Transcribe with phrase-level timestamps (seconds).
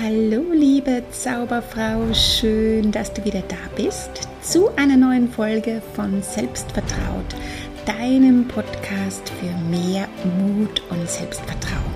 [0.00, 4.10] Hallo liebe Zauberfrau, schön, dass du wieder da bist
[4.42, 7.26] zu einer neuen Folge von Selbstvertraut,
[7.86, 11.94] deinem Podcast für mehr Mut und Selbstvertrauen.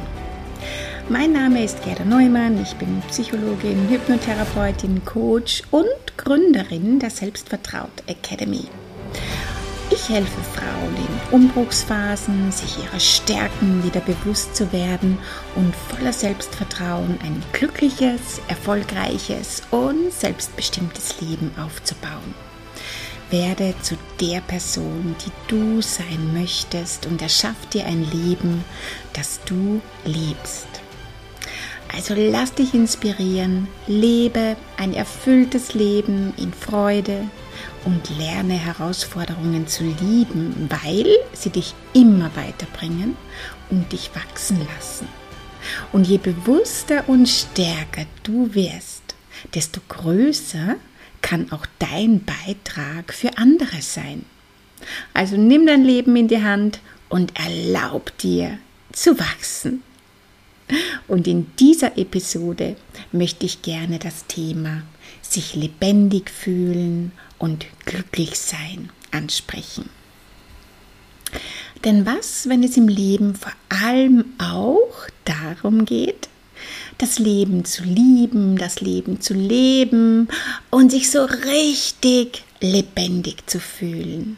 [1.08, 8.66] Mein Name ist Gerda Neumann, ich bin Psychologin, Hypnotherapeutin, Coach und Gründerin der Selbstvertraut Academy.
[10.08, 15.18] Ich helfe Frauen in Umbruchsphasen, sich ihrer Stärken wieder bewusst zu werden
[15.54, 22.34] und voller Selbstvertrauen ein glückliches, erfolgreiches und selbstbestimmtes Leben aufzubauen.
[23.30, 28.64] Werde zu der Person, die du sein möchtest und erschaff dir ein Leben,
[29.12, 30.68] das du liebst.
[31.94, 37.24] Also lass dich inspirieren, lebe ein erfülltes Leben in Freude,
[37.84, 43.16] und lerne Herausforderungen zu lieben, weil sie dich immer weiterbringen
[43.70, 45.08] und dich wachsen lassen.
[45.92, 49.02] Und je bewusster und stärker du wirst,
[49.54, 50.76] desto größer
[51.20, 54.24] kann auch dein Beitrag für andere sein.
[55.14, 58.58] Also nimm dein Leben in die Hand und erlaub dir
[58.92, 59.82] zu wachsen.
[61.06, 62.76] Und in dieser Episode
[63.10, 64.82] möchte ich gerne das Thema
[65.32, 69.88] sich lebendig fühlen und glücklich sein ansprechen.
[71.84, 76.28] Denn was, wenn es im Leben vor allem auch darum geht,
[76.98, 80.28] das Leben zu lieben, das Leben zu leben
[80.70, 84.36] und sich so richtig lebendig zu fühlen,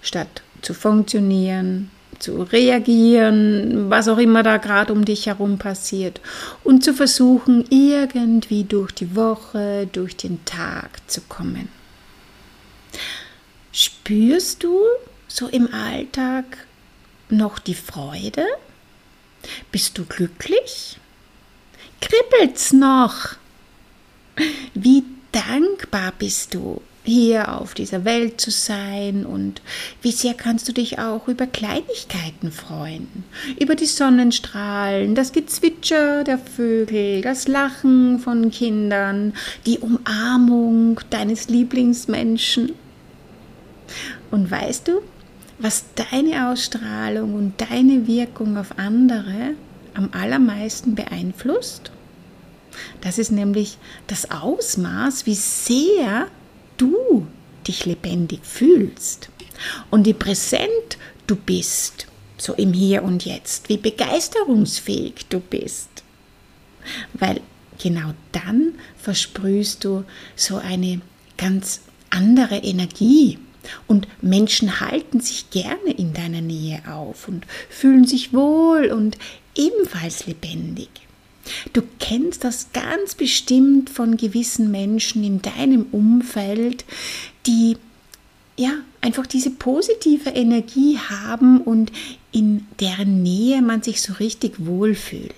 [0.00, 6.20] statt zu funktionieren, zu reagieren, was auch immer da gerade um dich herum passiert
[6.62, 11.68] und zu versuchen, irgendwie durch die Woche, durch den Tag zu kommen.
[13.72, 14.78] Spürst du
[15.28, 16.44] so im Alltag
[17.28, 18.44] noch die Freude?
[19.72, 20.98] Bist du glücklich?
[22.00, 23.36] Kribbelt's noch?
[24.74, 29.62] Wie dankbar bist du hier auf dieser Welt zu sein und
[30.02, 33.08] wie sehr kannst du dich auch über Kleinigkeiten freuen,
[33.58, 39.34] über die Sonnenstrahlen, das Gezwitscher der Vögel, das Lachen von Kindern,
[39.66, 42.72] die Umarmung deines Lieblingsmenschen.
[44.30, 45.00] Und weißt du,
[45.58, 49.54] was deine Ausstrahlung und deine Wirkung auf andere
[49.94, 51.90] am allermeisten beeinflusst?
[53.00, 56.28] Das ist nämlich das Ausmaß, wie sehr
[56.80, 57.26] du
[57.66, 59.28] dich lebendig fühlst
[59.90, 62.06] und wie präsent du bist,
[62.38, 65.88] so im Hier und Jetzt, wie begeisterungsfähig du bist.
[67.12, 67.40] Weil
[67.82, 70.04] genau dann versprühst du
[70.36, 71.02] so eine
[71.36, 73.38] ganz andere Energie.
[73.86, 79.18] Und Menschen halten sich gerne in deiner Nähe auf und fühlen sich wohl und
[79.54, 80.88] ebenfalls lebendig.
[81.72, 86.84] Du kennst das ganz bestimmt von gewissen Menschen in deinem Umfeld,
[87.46, 87.76] die
[88.56, 91.90] ja einfach diese positive Energie haben und
[92.32, 95.34] in deren Nähe man sich so richtig wohlfühlt.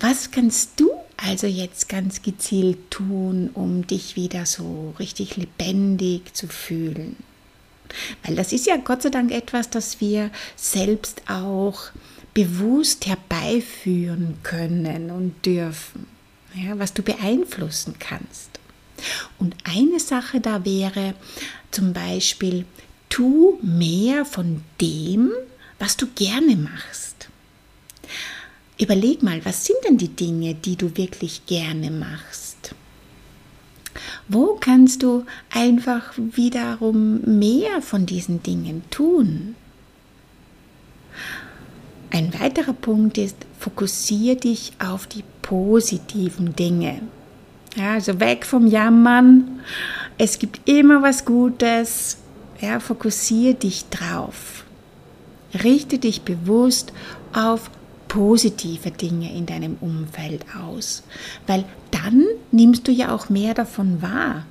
[0.00, 6.48] Was kannst du also jetzt ganz gezielt tun, um dich wieder so richtig lebendig zu
[6.48, 7.16] fühlen?
[8.24, 11.90] Weil das ist ja Gott sei Dank etwas, das wir selbst auch
[12.34, 16.06] bewusst herbeiführen können und dürfen,
[16.54, 18.60] ja, was du beeinflussen kannst.
[19.38, 21.14] Und eine Sache da wäre
[21.70, 22.64] zum Beispiel,
[23.08, 25.30] tu mehr von dem,
[25.78, 27.28] was du gerne machst.
[28.78, 32.74] Überleg mal, was sind denn die Dinge, die du wirklich gerne machst?
[34.28, 39.54] Wo kannst du einfach wiederum mehr von diesen Dingen tun?
[42.42, 47.00] Weiterer Punkt ist, fokussiere dich auf die positiven Dinge.
[47.76, 49.60] Ja, also weg vom Jammern.
[50.18, 52.16] Es gibt immer was Gutes.
[52.60, 54.64] Ja, fokussiere dich drauf.
[55.62, 56.92] Richte dich bewusst
[57.32, 57.70] auf
[58.08, 61.04] positive Dinge in deinem Umfeld aus,
[61.46, 64.46] weil dann nimmst du ja auch mehr davon wahr.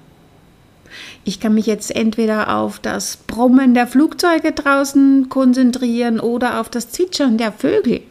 [1.23, 6.91] Ich kann mich jetzt entweder auf das Brummen der Flugzeuge draußen konzentrieren oder auf das
[6.91, 8.01] Zwitschern der Vögel.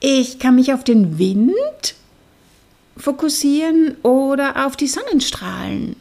[0.00, 1.94] Ich kann mich auf den Wind
[2.96, 5.96] fokussieren oder auf die Sonnenstrahlen.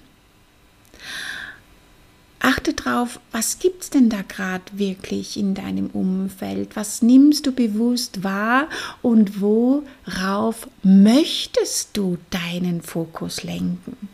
[2.40, 6.76] Achte drauf, was gibt es denn da gerade wirklich in deinem Umfeld?
[6.76, 8.68] Was nimmst du bewusst wahr
[9.02, 14.10] und worauf möchtest du deinen Fokus lenken?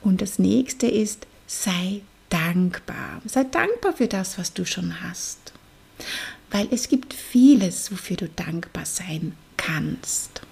[0.00, 3.20] Und das nächste ist, sei dankbar.
[3.26, 5.52] Sei dankbar für das, was du schon hast.
[6.50, 10.42] Weil es gibt vieles, wofür du dankbar sein kannst.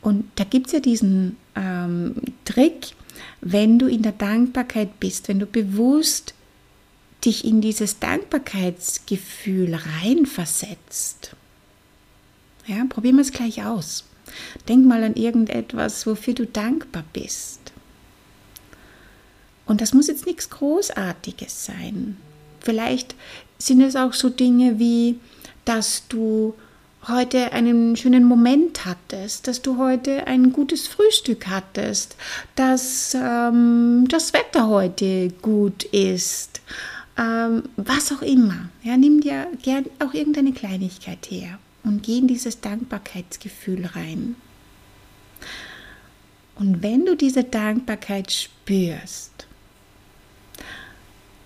[0.00, 2.14] Und da gibt es ja diesen ähm,
[2.44, 2.94] Trick,
[3.40, 6.34] wenn du in der Dankbarkeit bist, wenn du bewusst
[7.24, 11.36] dich in dieses Dankbarkeitsgefühl reinversetzt.
[12.66, 14.04] Ja, probieren wir es gleich aus.
[14.68, 17.69] Denk mal an irgendetwas, wofür du dankbar bist.
[19.70, 22.16] Und das muss jetzt nichts Großartiges sein.
[22.58, 23.14] Vielleicht
[23.56, 25.20] sind es auch so Dinge wie,
[25.64, 26.54] dass du
[27.06, 32.16] heute einen schönen Moment hattest, dass du heute ein gutes Frühstück hattest,
[32.56, 36.60] dass ähm, das Wetter heute gut ist,
[37.16, 38.70] ähm, was auch immer.
[38.82, 44.34] Ja, nimm dir gern auch irgendeine Kleinigkeit her und geh in dieses Dankbarkeitsgefühl rein.
[46.56, 49.29] Und wenn du diese Dankbarkeit spürst,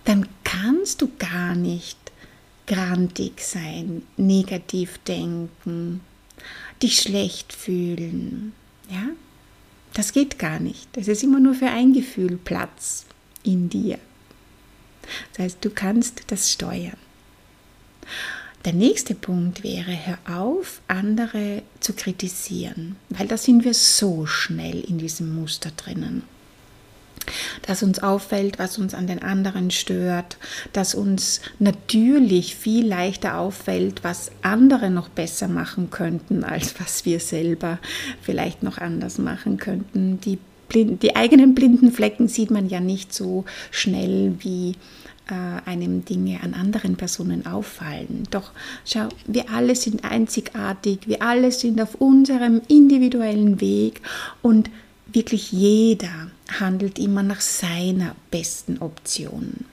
[0.05, 1.97] dann kannst du gar nicht
[2.67, 6.01] grantig sein, negativ denken,
[6.81, 8.53] dich schlecht fühlen.
[8.89, 9.09] Ja?
[9.93, 10.87] Das geht gar nicht.
[10.93, 13.05] Das ist immer nur für ein Gefühl Platz
[13.43, 13.99] in dir.
[15.31, 16.97] Das heißt, du kannst das steuern.
[18.65, 24.81] Der nächste Punkt wäre, hör auf, andere zu kritisieren, weil da sind wir so schnell
[24.81, 26.23] in diesem Muster drinnen
[27.63, 30.37] dass uns auffällt, was uns an den anderen stört,
[30.73, 37.19] dass uns natürlich viel leichter auffällt, was andere noch besser machen könnten, als was wir
[37.19, 37.79] selber
[38.21, 40.19] vielleicht noch anders machen könnten.
[40.21, 40.37] Die,
[40.69, 44.75] blind, die eigenen blinden Flecken sieht man ja nicht so schnell wie
[45.27, 48.23] äh, einem Dinge an anderen Personen auffallen.
[48.29, 48.51] Doch
[48.85, 54.01] schau, wir alle sind einzigartig, wir alle sind auf unserem individuellen Weg
[54.41, 54.69] und
[55.11, 56.29] wirklich jeder
[56.59, 59.65] handelt immer nach seiner besten Option.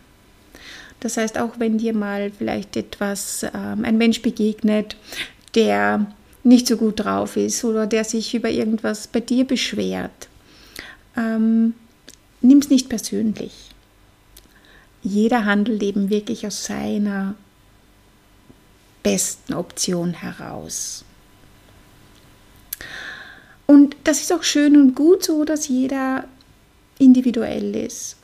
[1.00, 4.96] Das heißt, auch wenn dir mal vielleicht etwas, ähm, ein Mensch begegnet,
[5.54, 6.06] der
[6.44, 10.28] nicht so gut drauf ist oder der sich über irgendwas bei dir beschwert,
[11.16, 11.74] ähm,
[12.40, 13.70] nimm es nicht persönlich.
[15.02, 17.34] Jeder handelt eben wirklich aus seiner
[19.02, 21.04] besten Option heraus.
[23.66, 26.24] Und das ist auch schön und gut so, dass jeder
[27.02, 28.16] individuell ist,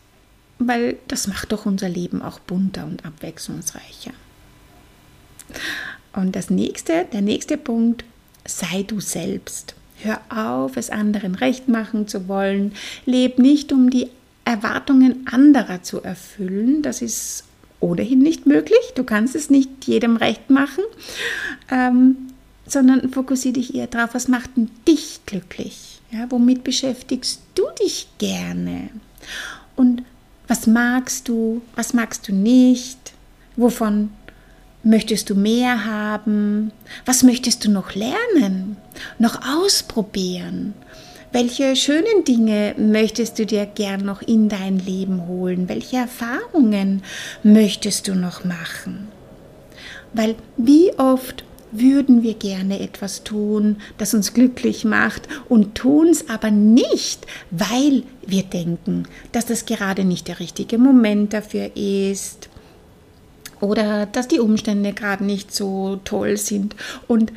[0.59, 4.13] weil das macht doch unser Leben auch bunter und abwechslungsreicher.
[6.15, 8.05] Und das nächste, der nächste Punkt,
[8.45, 9.75] sei du selbst.
[10.01, 12.73] Hör auf, es anderen recht machen zu wollen.
[13.05, 14.09] Leb nicht, um die
[14.45, 16.83] Erwartungen anderer zu erfüllen.
[16.83, 17.45] Das ist
[17.81, 18.79] ohnehin nicht möglich.
[18.95, 20.85] Du kannst es nicht jedem recht machen.
[21.71, 22.17] Ähm,
[22.67, 24.51] sondern fokussiere dich eher darauf, was macht
[24.87, 25.88] dich glücklich?
[26.11, 28.89] Ja, womit beschäftigst du dich gerne?
[29.77, 30.05] Und
[30.47, 33.13] was magst du, was magst du nicht?
[33.57, 34.11] Wovon
[34.83, 36.73] möchtest du mehr haben?
[37.05, 38.79] Was möchtest du noch lernen,
[39.19, 40.73] noch ausprobieren?
[41.31, 45.69] Welche schönen Dinge möchtest du dir gern noch in dein Leben holen?
[45.69, 47.03] Welche Erfahrungen
[47.43, 49.09] möchtest du noch machen?
[50.15, 56.29] Weil wie oft würden wir gerne etwas tun, das uns glücklich macht und tun es
[56.29, 62.49] aber nicht, weil wir denken, dass das gerade nicht der richtige Moment dafür ist
[63.61, 66.77] oder dass die Umstände gerade nicht so toll sind.
[67.07, 67.33] Und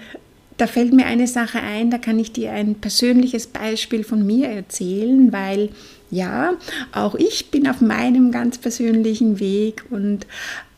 [0.58, 4.50] da fällt mir eine Sache ein, da kann ich dir ein persönliches Beispiel von mir
[4.50, 5.70] erzählen, weil
[6.12, 6.54] ja,
[6.92, 10.28] auch ich bin auf meinem ganz persönlichen Weg und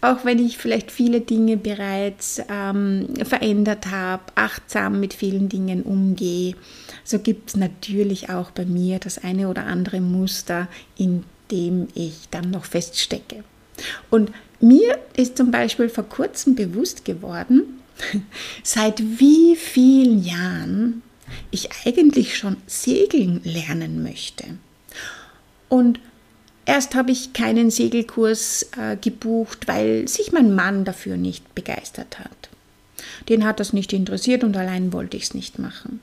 [0.03, 6.55] auch wenn ich vielleicht viele Dinge bereits ähm, verändert habe, achtsam mit vielen Dingen umgehe,
[7.03, 10.67] so gibt es natürlich auch bei mir das eine oder andere Muster,
[10.97, 13.43] in dem ich dann noch feststecke.
[14.09, 17.79] Und mir ist zum Beispiel vor kurzem bewusst geworden,
[18.63, 21.01] seit wie vielen Jahren
[21.51, 24.45] ich eigentlich schon segeln lernen möchte.
[25.69, 25.99] Und
[26.65, 32.49] Erst habe ich keinen Segelkurs äh, gebucht, weil sich mein Mann dafür nicht begeistert hat.
[33.29, 35.99] Den hat das nicht interessiert und allein wollte ich es nicht machen.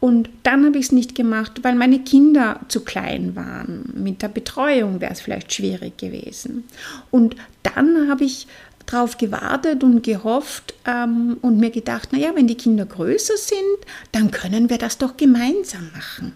[0.00, 3.92] Und dann habe ich es nicht gemacht, weil meine Kinder zu klein waren.
[3.94, 6.64] Mit der Betreuung wäre es vielleicht schwierig gewesen.
[7.10, 8.46] Und dann habe ich
[8.86, 14.30] darauf gewartet und gehofft ähm, und mir gedacht, naja, wenn die Kinder größer sind, dann
[14.30, 16.34] können wir das doch gemeinsam machen.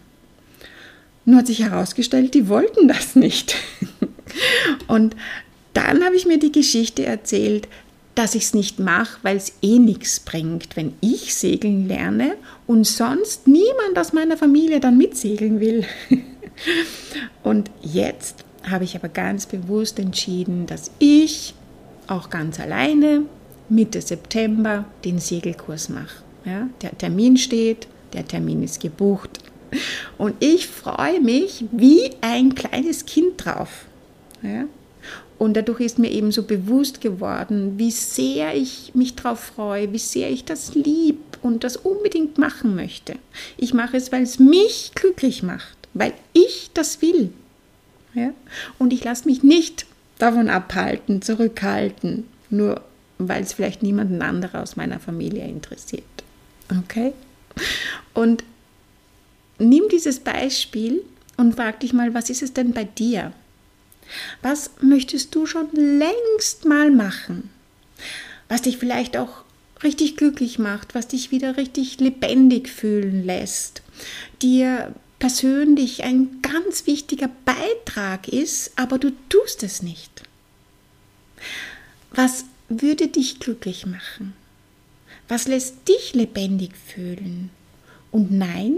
[1.27, 3.57] Nur hat sich herausgestellt, die wollten das nicht.
[4.87, 5.15] Und
[5.75, 7.69] dann habe ich mir die Geschichte erzählt,
[8.15, 12.87] dass ich es nicht mache, weil es eh nichts bringt, wenn ich segeln lerne und
[12.87, 15.85] sonst niemand aus meiner Familie dann mitsegeln will.
[17.43, 21.53] Und jetzt habe ich aber ganz bewusst entschieden, dass ich
[22.07, 23.25] auch ganz alleine
[23.69, 26.23] Mitte September den Segelkurs mache.
[26.47, 29.41] Ja, der Termin steht, der Termin ist gebucht.
[30.19, 33.87] Und ich freue mich wie ein kleines Kind drauf.
[34.43, 34.65] Ja?
[35.39, 39.99] Und dadurch ist mir eben so bewusst geworden, wie sehr ich mich darauf freue, wie
[39.99, 43.17] sehr ich das lieb und das unbedingt machen möchte.
[43.59, 47.33] Ich mache es, weil es mich glücklich macht, weil ich das will.
[48.15, 48.31] Ja?
[48.79, 49.87] Und ich lasse mich nicht
[50.19, 52.81] davon abhalten, zurückhalten, nur
[53.19, 56.05] weil es vielleicht niemanden anderen aus meiner Familie interessiert.
[56.83, 57.13] Okay?
[58.15, 58.45] Und
[59.59, 61.03] nimm dieses Beispiel
[61.37, 63.33] und frag dich mal, was ist es denn bei dir?
[64.43, 67.51] Was möchtest du schon längst mal machen?
[68.49, 69.45] Was dich vielleicht auch
[69.83, 73.83] richtig glücklich macht, was dich wieder richtig lebendig fühlen lässt,
[74.43, 80.23] dir persönlich ein ganz wichtiger Beitrag ist, aber du tust es nicht.
[82.13, 84.35] Was würde dich glücklich machen?
[85.29, 87.51] Was lässt dich lebendig fühlen?
[88.11, 88.77] Und nein,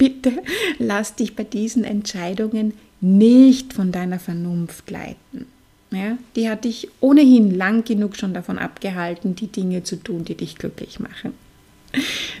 [0.00, 0.32] bitte
[0.78, 5.46] lass dich bei diesen Entscheidungen nicht von deiner Vernunft leiten.
[5.92, 10.36] Ja, die hat dich ohnehin lang genug schon davon abgehalten, die Dinge zu tun, die
[10.36, 11.34] dich glücklich machen.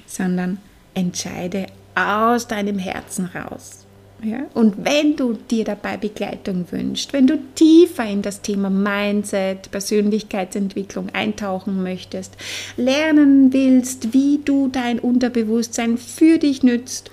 [0.06, 0.58] Sondern
[0.94, 3.84] entscheide aus deinem Herzen raus.
[4.22, 4.46] Ja?
[4.54, 11.10] Und wenn du dir dabei Begleitung wünschst, wenn du tiefer in das Thema Mindset, Persönlichkeitsentwicklung
[11.10, 12.36] eintauchen möchtest,
[12.76, 17.10] lernen willst, wie du dein Unterbewusstsein für dich nützt,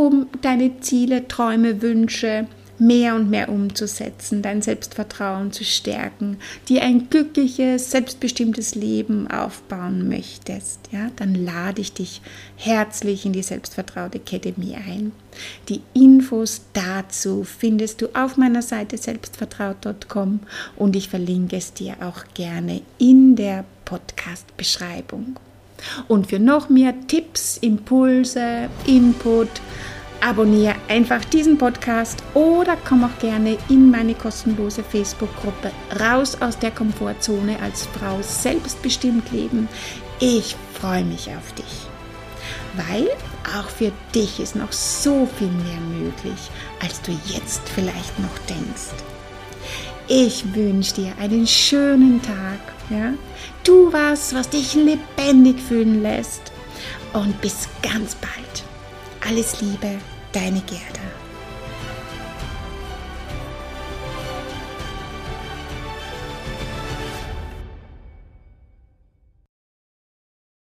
[0.00, 2.46] um deine Ziele, Träume, Wünsche,
[2.78, 6.38] mehr und mehr umzusetzen, dein Selbstvertrauen zu stärken,
[6.70, 12.22] dir ein glückliches, selbstbestimmtes Leben aufbauen möchtest, ja, dann lade ich dich
[12.56, 15.12] herzlich in die Selbstvertraut Academy ein.
[15.68, 20.40] Die Infos dazu findest du auf meiner Seite selbstvertraut.com
[20.76, 25.36] und ich verlinke es dir auch gerne in der Podcast-Beschreibung.
[26.08, 29.48] Und für noch mehr Tipps, Impulse, Input,
[30.20, 36.70] abonniere einfach diesen Podcast oder komm auch gerne in meine kostenlose Facebook-Gruppe Raus aus der
[36.70, 39.68] Komfortzone als Frau selbstbestimmt leben.
[40.20, 41.88] Ich freue mich auf dich,
[42.76, 43.08] weil
[43.58, 46.50] auch für dich ist noch so viel mehr möglich,
[46.82, 48.92] als du jetzt vielleicht noch denkst.
[50.12, 52.58] Ich wünsche dir einen schönen Tag.
[52.90, 53.12] Ja?
[53.62, 56.50] Tu was, was dich lebendig fühlen lässt.
[57.12, 58.64] Und bis ganz bald.
[59.24, 60.00] Alles Liebe,
[60.32, 61.19] deine Gerda.